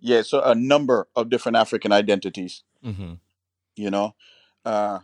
[0.00, 2.62] Yeah, so a number of different African identities.
[2.84, 3.14] Mm-hmm.
[3.76, 4.14] You know,
[4.64, 5.00] uh,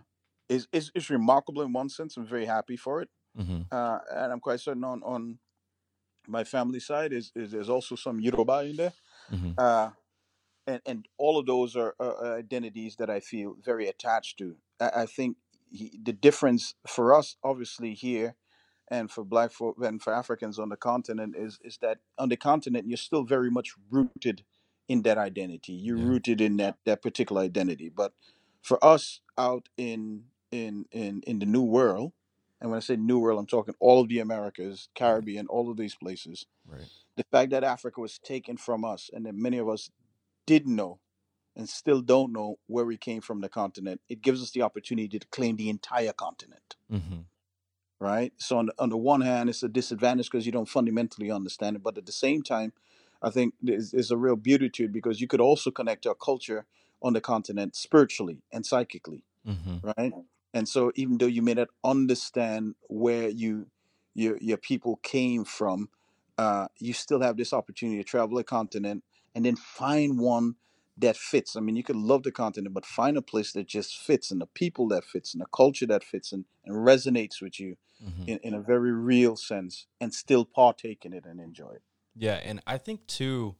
[0.48, 2.16] is is is remarkable in one sense.
[2.16, 3.62] I'm very happy for it, Mm-hmm.
[3.70, 5.38] uh, and I'm quite certain on on
[6.28, 8.92] my family side is, is there's also some Yoruba in there.
[9.32, 9.52] Mm-hmm.
[9.58, 9.90] Uh,
[10.66, 14.56] and, and all of those are, are identities that I feel very attached to.
[14.80, 15.36] I, I think
[15.70, 18.36] he, the difference for us, obviously here,
[18.88, 22.36] and for Black folk and for Africans on the continent is is that on the
[22.36, 24.42] continent you're still very much rooted
[24.88, 25.72] in that identity.
[25.72, 26.04] You're Yeah.
[26.04, 27.88] rooted in that that particular identity.
[27.88, 28.12] But
[28.62, 32.12] for us out in in in in the New World,
[32.61, 35.77] and when I say New World, I'm talking all of the Americas, Caribbean, all of
[35.77, 36.46] these places.
[36.66, 36.87] Right.
[37.16, 39.90] The fact that Africa was taken from us, and that many of us
[40.46, 41.01] didn't know
[41.57, 45.18] and still don't know where we came from the continent, it gives us the opportunity
[45.18, 47.20] to claim the entire continent, Mm-hmm.
[47.99, 48.33] right?
[48.37, 51.77] So on the, on the one hand, it's a disadvantage because you don't fundamentally understand
[51.77, 52.73] it, but at the same time,
[53.23, 56.14] I think there's, there's a real beauty to it because you could also connect our
[56.14, 56.66] culture
[57.03, 59.90] on the continent spiritually and psychically, Mm-hmm.
[59.96, 60.12] right?
[60.52, 63.66] And so even though you may not understand where you
[64.14, 65.88] your your people came from,
[66.38, 70.56] uh, you still have this opportunity to travel a continent and then find one
[70.98, 71.56] that fits.
[71.56, 74.40] I mean, you could love the continent, but find a place that just fits and
[74.40, 78.24] the people that fits and the culture that fits and, and resonates with you hmm
[78.26, 81.82] in, in a very real sense and still partake in it and enjoy it.
[82.14, 83.56] Yeah, and I think too,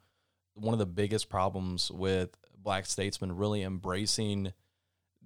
[0.55, 4.53] one of the biggest problems with black statesmen really embracing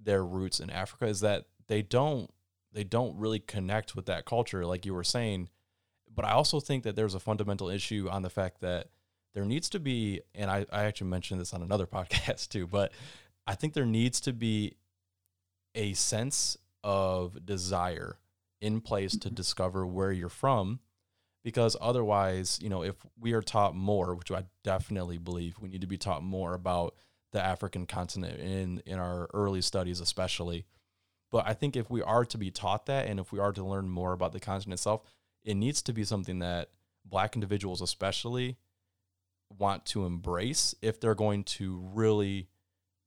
[0.01, 2.31] their roots in Africa is that they don't
[2.71, 5.49] they don't really connect with that culture, like you were saying.
[6.13, 8.89] But I also think that there's a fundamental issue on the fact that
[9.33, 12.91] there needs to be, and I, I actually mentioned this on another podcast too, but
[13.47, 14.75] I think there needs to be
[15.73, 18.17] a sense of desire
[18.61, 19.35] in place to mm-hmm.
[19.35, 20.79] discover where you're from
[21.43, 25.81] because otherwise, you know, if we are taught more, which I definitely believe we need
[25.81, 26.95] to be taught more about
[27.31, 30.65] the African continent in in our early studies especially.
[31.31, 33.63] But I think if we are to be taught that and if we are to
[33.63, 35.01] learn more about the content itself,
[35.43, 36.69] it needs to be something that
[37.03, 38.57] black individuals especially
[39.57, 42.47] want to embrace if they're going to really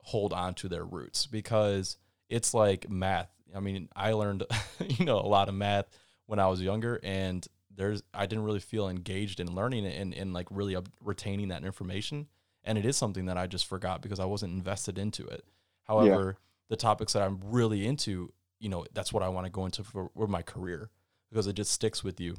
[0.03, 1.97] hold on to their roots because
[2.29, 3.31] it's like math.
[3.55, 4.45] I mean, I learned
[4.87, 5.87] you know a lot of math
[6.27, 10.15] when I was younger and there's I didn't really feel engaged in learning it and,
[10.15, 12.29] and like really retaining that information.
[12.65, 15.45] And it is something that I just forgot because I wasn't invested into it.
[15.85, 16.37] However,
[16.69, 19.85] the topics that I'm really into, you know, that's what I want to go into
[19.85, 20.91] for, for my career
[21.31, 22.37] because it just sticks with you.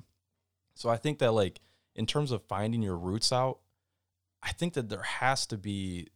[0.76, 1.60] So I think that like
[1.96, 3.60] in terms of finding your roots out,
[4.42, 6.08] I think that there has to be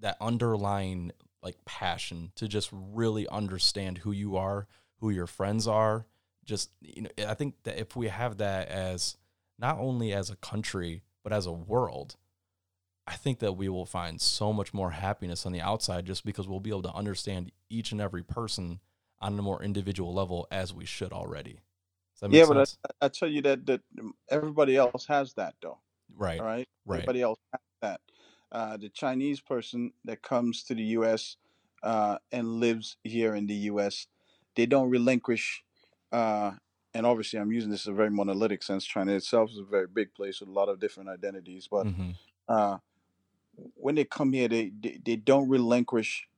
[0.00, 4.66] that underlying like passion to just really understand who you are,
[5.00, 6.06] who your friends are.
[6.44, 9.16] Just you know, I think that if we have that as
[9.58, 12.16] not only as a country but as a world,
[13.08, 16.46] I think that we will find so much more happiness on the outside just because
[16.46, 18.80] we'll be able to understand each and every person
[19.20, 21.52] on a more individual level as we should already.
[22.12, 22.76] Does that make Yeah, but?
[23.00, 23.80] I, I tell you that that
[24.30, 25.78] everybody else has that though.
[26.14, 26.38] right.
[26.38, 26.96] All right, Right.
[26.98, 28.00] everybody else has that.
[28.52, 31.36] Uh, the Chinese person that comes to the U.S.
[31.82, 34.06] Uh, and lives here in the U.S.
[34.54, 35.64] They don't relinquish.
[36.12, 36.52] Uh,
[36.92, 38.84] and obviously, I'm using this in a very monolithic sense.
[38.84, 42.10] China itself is a very big place with a lot of different identities, but Mm-hmm.
[43.74, 46.28] When they come here, they they, they don't relinquish,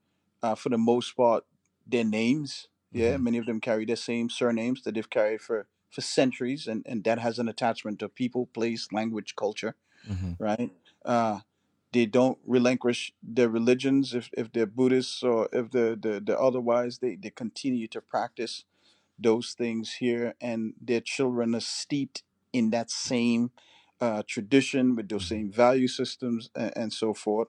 [0.43, 1.45] uh, for the most part,
[1.87, 2.69] their names.
[2.93, 3.23] Yeah, Mhm.
[3.23, 7.05] many of them carry the same surnames that they've carried for for centuries, and and
[7.05, 9.77] that has an attachment to people, place, language, culture.
[10.09, 10.33] Mm-hmm.
[10.43, 10.73] Right?
[11.05, 11.41] Uh,
[11.93, 16.99] they don't relinquish their religions if, if they're Buddhists or if they're, they're, they're otherwise.
[16.99, 18.65] They they continue to practice
[19.19, 23.51] those things here, and their children are steeped in that same
[24.01, 25.29] uh, tradition with those Mhm.
[25.29, 27.49] same value systems and, and so forth.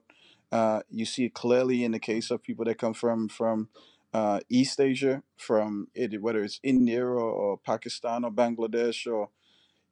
[0.52, 3.68] Uh, you see it clearly in the case of people that come from from
[4.14, 9.30] uh, East Asia, from it, whether it's India or, or Pakistan or Bangladesh or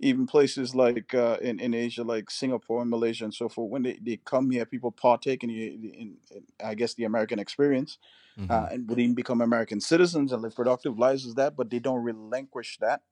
[0.00, 3.70] even places like uh, in, in Asia, like Singapore and Malaysia and so forth.
[3.70, 7.98] When they, they come here, people partake in, in, in I guess, the American experience
[8.38, 8.64] Mm-hmm.
[8.64, 11.80] uh, and would even become American citizens and live productive lives as that, but they
[11.80, 13.02] don't relinquish that.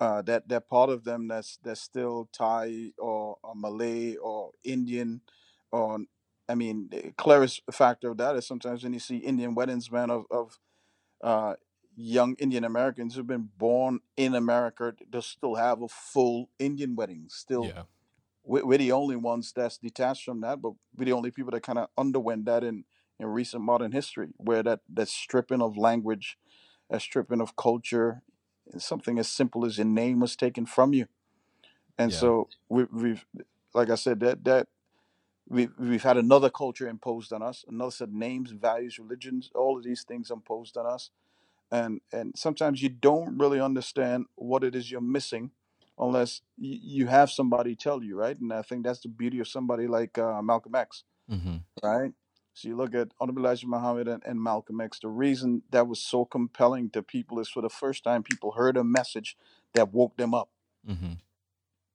[0.00, 5.20] Uh, that that part of them that's that's still Thai or, or Malay or Indian,
[5.70, 6.00] or
[6.48, 10.10] I mean, the clearest factor of that is sometimes when you see Indian weddings, man,
[10.10, 10.58] of of
[11.22, 11.54] uh,
[11.96, 17.26] young Indian Americans who've been born in America, they still have a full Indian wedding.
[17.28, 17.82] Still, yeah.
[18.44, 21.62] we're, we're the only ones that's detached from that, but we're the only people that
[21.62, 22.84] kind of underwent that in,
[23.18, 26.38] in recent modern history, where that, that stripping of language,
[26.90, 28.22] that stripping of culture,
[28.78, 31.06] something as simple as your name was taken from you.
[31.98, 32.18] And Yeah.
[32.18, 33.26] so we, we've,
[33.74, 34.68] like I said, that that
[35.48, 39.78] we we've had another culture imposed on us, another set of names, values, religions, all
[39.78, 41.10] of these things imposed on us,
[41.70, 45.50] and and sometimes you don't really understand what it is you're missing,
[45.98, 48.38] unless you, you have somebody tell you, right?
[48.40, 51.56] And I think that's the beauty of somebody like uh, Malcolm X, Mm-hmm.
[51.82, 52.12] right?
[52.54, 54.98] So you look at Honorable Elijah Muhammad and, and Malcolm X.
[55.00, 58.76] The reason that was so compelling to people is for the first time people heard
[58.76, 59.36] a message
[59.74, 60.50] that woke them up
[60.88, 61.12] Mm-hmm.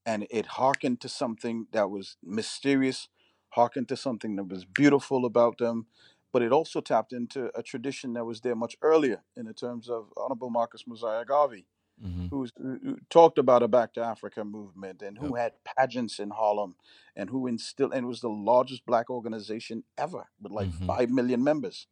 [0.06, 3.10] and it hearkened to something that was mysterious,
[3.50, 5.88] hearkened to something that was beautiful about them,
[6.32, 9.90] but it also tapped into a tradition that was there much earlier in the terms
[9.90, 11.66] of Honorable Marcus Mosiah Garvey,
[12.04, 12.28] Mm-hmm.
[12.32, 15.36] who's, who talked about a Back to Africa movement and who Yep.
[15.36, 16.76] had pageants in Harlem
[17.16, 20.88] and who instilled, and was the largest black organization ever with like Mhm.
[20.88, 21.88] 5 million members,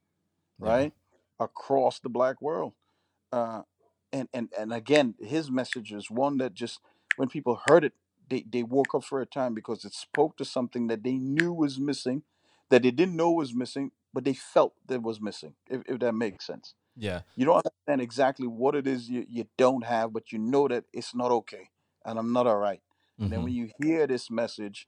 [0.61, 0.67] Yeah.
[0.67, 0.93] right?
[1.39, 2.73] Across the black world
[3.31, 3.63] uh,
[4.13, 6.79] and and and again, his message is one that just
[7.17, 7.93] when people heard it,
[8.29, 11.53] they they woke up for a time because it spoke to something that they knew
[11.53, 12.23] was missing,
[12.69, 15.55] that they didn't know was missing, but they felt that was missing.
[15.69, 17.21] If, if that makes sense, Yeah.
[17.35, 20.85] you don't understand exactly what it is you, you don't have, but you know that
[20.93, 21.69] it's not okay,
[22.05, 22.81] and I'm not all right.
[23.23, 23.43] And then Mm-hmm.
[23.43, 24.87] when you hear this message,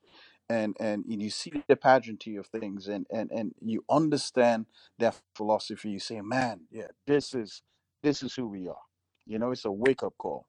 [0.49, 4.65] and and you see the pageantry of things and and and you understand
[4.99, 7.63] their philosophy you say man yeah this is
[8.03, 8.83] this is who we are
[9.25, 10.47] you know it's a wake-up call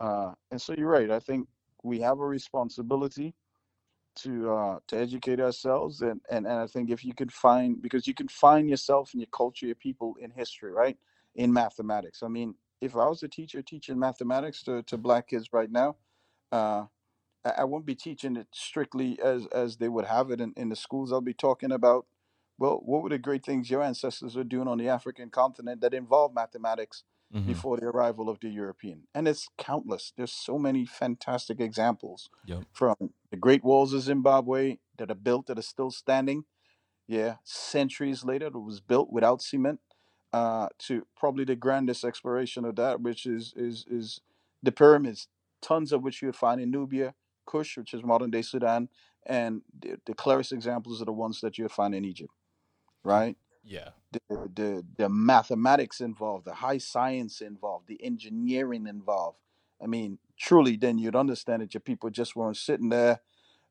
[0.00, 1.48] uh and so you're right i think
[1.84, 3.34] we have a responsibility
[4.16, 8.06] to uh to educate ourselves and and, and i think if you could find because
[8.06, 10.98] you can find yourself and your culture your people in history right
[11.36, 15.48] in mathematics i mean if i was a teacher teaching mathematics to, to black kids
[15.52, 15.96] right now
[16.52, 16.84] uh
[17.44, 20.70] I, I won't be teaching it strictly as as they would have it in, in
[20.70, 21.12] the schools.
[21.12, 22.06] I'll be talking about,
[22.58, 25.94] well, what were the great things your ancestors were doing on the African continent that
[25.94, 27.04] involved mathematics
[27.34, 27.52] Mm-hmm.
[27.52, 29.04] before the arrival of the European.
[29.16, 30.12] And it's countless.
[30.16, 32.64] There's so many fantastic examples Yep.
[32.74, 32.96] from
[33.30, 36.44] the Great Walls of Zimbabwe that are built that are still standing.
[37.06, 39.80] Yeah, centuries later, it was built without cement.
[40.32, 44.20] Uh, to probably the grandest exploration of that, which is is is
[44.62, 45.26] the pyramids,
[45.60, 47.14] tons of which you would find in Nubia,
[47.46, 48.88] Kush, which is modern day Sudan,
[49.26, 52.32] and the, the clearest examples are the ones that you would find in Egypt,
[53.02, 53.36] right?
[53.64, 53.90] Yeah.
[54.12, 54.20] the,
[54.54, 59.38] the the mathematics involved, the high science involved, the engineering involved.
[59.82, 63.20] I mean, truly, then you'd understand that your people just weren't sitting there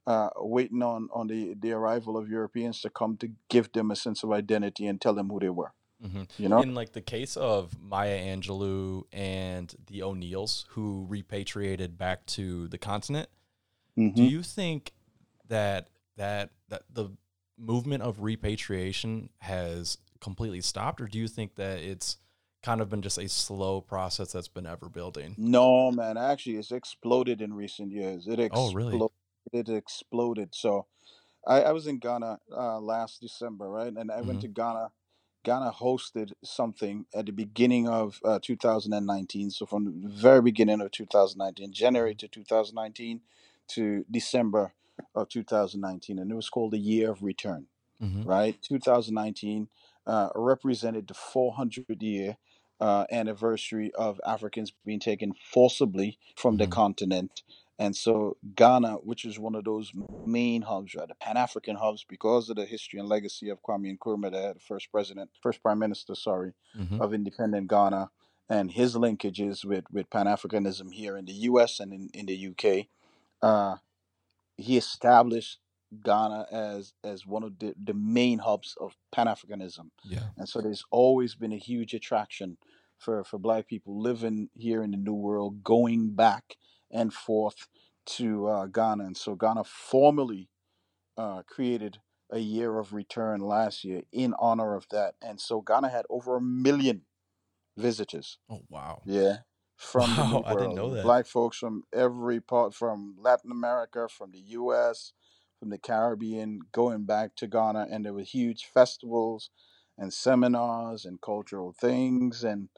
[0.07, 3.95] uh, waiting on on the the arrival of Europeans to come to give them a
[3.95, 5.73] sense of identity and tell them who they were.
[6.03, 6.23] Mm-hmm.
[6.37, 12.25] You know, In like the case of Maya Angelou and the O'Neals, who repatriated back
[12.27, 13.27] to the continent,
[13.97, 14.29] do Mhm.
[14.29, 14.93] you think
[15.47, 17.09] that that that the
[17.57, 22.17] movement of repatriation has completely stopped, or do you think that it's
[22.63, 25.37] kind of been just a slow process that's been ever building?
[25.37, 28.27] no man, actually, it's exploded in recent years.
[28.27, 28.91] It Oh, really?
[28.93, 29.11] exploded.
[29.53, 30.53] It exploded.
[30.53, 30.87] So,
[31.47, 33.93] I, I was in Ghana uh, last December, right?
[33.93, 34.41] And I went Mhm.
[34.41, 34.91] to Ghana.
[35.43, 39.51] Ghana hosted something at the beginning of uh, 2019.
[39.51, 43.21] So from the very beginning of 2019, January to 2019
[43.69, 44.73] to December
[45.15, 47.67] of 2019, and it was called the Year of Return
[48.01, 48.23] Mm-hmm.
[48.23, 48.61] right?
[48.61, 49.69] 2019
[50.07, 52.37] uh, represented the 400 year
[52.81, 56.71] uh, anniversary of Africans being taken forcibly from the Mhm.
[56.71, 57.43] continent.
[57.79, 59.93] And so Ghana, which is one of those
[60.25, 63.97] main hubs, right, the Pan African hubs, because of the history and legacy of Kwame
[63.97, 67.01] Nkrumah, the the first president, first prime minister, sorry, Mm-hmm.
[67.01, 68.11] of independent Ghana,
[68.49, 72.47] and his linkages with, with Pan Africanism here in the US and in, in the
[72.49, 72.87] UK.
[73.41, 73.77] Uh,
[74.57, 75.59] he established
[76.03, 80.27] Ghana as as one of the, the main hubs of Pan Africanism, Yeah.
[80.37, 82.57] and so there's always been a huge attraction
[82.97, 86.57] for for Black people living here in the New World, going back
[86.91, 87.67] and forth
[88.17, 90.49] to uh, Ghana, and so Ghana formally
[91.17, 91.99] uh, created
[92.31, 96.35] a year of return last year in honor of that, and so Ghana had over
[96.37, 97.05] a million
[97.77, 98.37] visitors.
[98.49, 99.01] Oh wow.
[99.05, 99.37] Yeah.
[99.75, 101.03] From the Wow, I didn't know that.
[101.03, 105.13] Black folks from every part from Latin America, from the US,
[105.59, 109.51] from the Caribbean, going back to Ghana and there were huge festivals
[109.97, 112.69] and seminars and cultural things and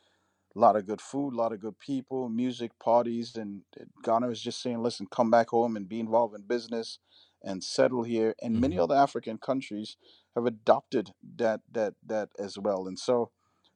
[0.56, 3.62] a lot of good food, a lot of good people, music, parties, and
[4.04, 7.00] Ghana was just saying, listen, come back home and be involved in business
[7.44, 8.36] and settle here.
[8.42, 8.84] And many Mhm.
[8.84, 9.98] other African countries
[10.36, 12.88] have adopted that that that as well.
[12.88, 13.32] And so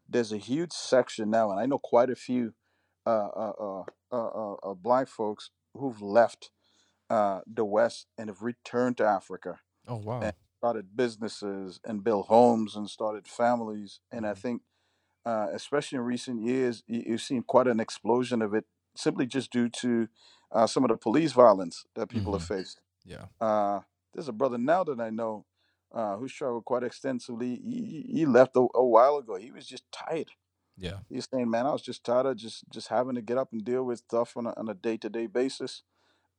[0.10, 2.54] there's a huge section now, and I know quite a few
[3.06, 6.52] uh, uh, uh, uh, uh, uh, black folks who've left
[7.10, 10.22] uh, the West and have returned to Africa Oh wow.
[10.22, 14.00] and started businesses and built homes and started families.
[14.12, 14.42] And I Mhm.
[14.42, 14.62] think,
[15.26, 19.52] uh, especially in recent years, you, you've seen quite an explosion of it simply just
[19.52, 20.08] due to
[20.52, 22.82] uh, some of the police violence that people have faced.
[23.06, 23.28] Yeah.
[23.40, 23.82] Uh,
[24.14, 25.46] there's a brother now that I know
[25.92, 27.56] uh, who's traveled quite extensively.
[27.58, 29.36] He, he he left a, a while ago.
[29.36, 30.32] He was just tired.
[30.78, 31.00] Yeah.
[31.10, 33.64] He's saying, "Man, I was just tired of just just having to get up and
[33.64, 35.84] deal with stuff on a, on a day-to-day basis."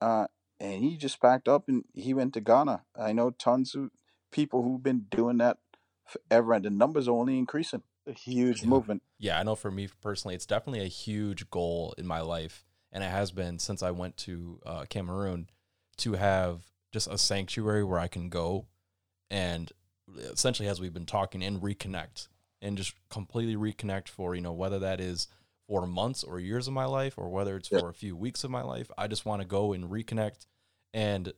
[0.01, 0.29] Uh,
[0.61, 2.85] and he just packed up and he went to Ghana.
[2.99, 3.91] I know tons of
[4.31, 5.59] people who've been doing that
[6.05, 7.83] forever, and the numbers are only increasing.
[8.07, 8.69] A huge Yeah.
[8.69, 9.03] movement.
[9.19, 13.03] Yeah, I know for me personally, it's definitely a huge goal in my life, and
[13.03, 15.51] it has been since I went to uh, Cameroon
[15.99, 18.67] to have just a sanctuary where I can go
[19.29, 19.73] and
[20.19, 22.29] essentially, as we've been talking, and reconnect
[22.63, 25.29] and just completely reconnect for you know whether that is
[25.67, 27.81] for months or years of my life or whether it's Yeah.
[27.81, 28.91] for a few weeks of my life.
[28.97, 30.47] I just want to go and reconnect
[30.95, 31.33] and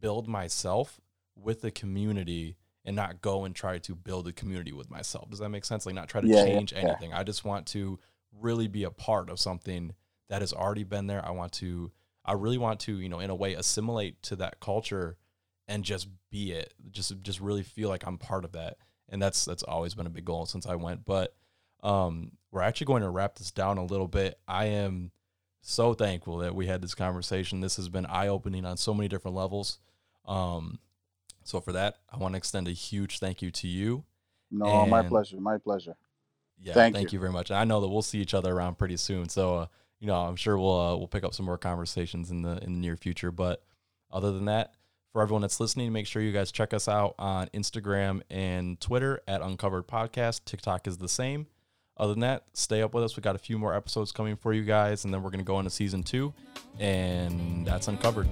[0.00, 1.00] build myself
[1.36, 5.28] with the community and not go and try to build a community with myself.
[5.30, 5.86] Does that make sense?
[5.86, 6.78] Like not try to Yeah, change yeah.
[6.80, 7.12] anything.
[7.12, 7.98] I just want to
[8.32, 9.94] really be a part of something
[10.28, 11.24] that has already been there.
[11.24, 11.92] I want to
[12.24, 15.16] I really want to, you know, in a way assimilate to that culture
[15.66, 16.74] and just be it.
[16.90, 18.76] Just just really feel like I'm part of that.
[19.08, 21.04] And that's that's always been a big goal since I went.
[21.06, 21.34] But
[21.82, 24.38] um we're actually going to wrap this down a little bit.
[24.48, 25.10] I am
[25.60, 27.60] so thankful that we had this conversation.
[27.60, 29.78] This has been eye opening on so many different levels.
[30.26, 30.78] Um,
[31.44, 34.04] so for that, I want to extend a huge thank you to you.
[34.50, 35.40] No, my pleasure.
[35.40, 35.94] My pleasure.
[36.60, 37.16] Yeah, Thank thank, you.
[37.16, 37.20] you.
[37.20, 37.50] very much.
[37.50, 39.28] And I know that we'll see each other around pretty soon.
[39.28, 39.66] So, uh,
[40.00, 42.72] you know, I'm sure we'll uh, we'll pick up some more conversations in the in
[42.72, 43.30] the near future.
[43.30, 43.62] But
[44.10, 44.74] other than that,
[45.12, 49.20] for everyone that's listening, make sure you guys check us out on Instagram and Twitter
[49.28, 50.44] at Uncovered Podcast.
[50.46, 51.46] TikTok is the same.
[51.98, 53.16] Other than that, stay up with us.
[53.16, 55.58] We got a few more episodes coming for you guys, and then we're gonna go
[55.58, 56.32] into season two,
[56.78, 58.28] and that's Uncovered.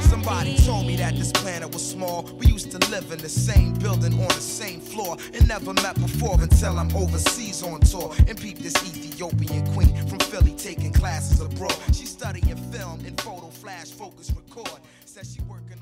[0.00, 2.22] Somebody told me that this planet was small.
[2.38, 5.94] We used to live in the same building on the same floor and never met
[5.94, 11.40] before until I'm overseas on tour and peep this Ethiopian queen from Philly taking classes
[11.40, 11.76] abroad.
[11.94, 14.80] She's studying film and photo flash focus record.
[15.06, 15.81] Says she working.